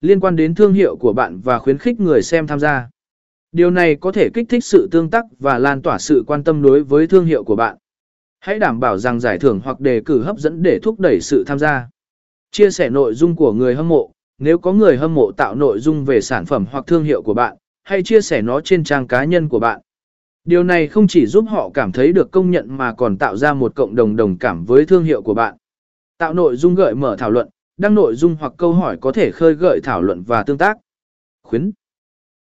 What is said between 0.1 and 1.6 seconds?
quan đến thương hiệu của bạn và